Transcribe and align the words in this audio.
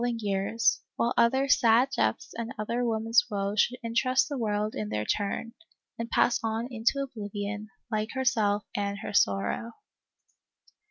ing 0.03 0.17
years, 0.19 0.79
while 0.95 1.13
other 1.15 1.47
$ad 1.63 1.89
deaths 1.95 2.33
and 2.35 2.51
other 2.57 2.83
women's 2.83 3.23
woes' 3.29 3.61
should 3.61 3.77
interest 3.83 4.27
the 4.27 4.35
world 4.39 4.73
in 4.73 4.89
their 4.89 5.05
turn, 5.05 5.53
and 5.99 6.09
pass 6.09 6.39
on 6.43 6.67
into 6.71 7.03
oblivion, 7.03 7.69
like 7.91 8.09
herself 8.15 8.63
and 8.75 8.97
her 9.03 9.13
sorrow. 9.13 9.73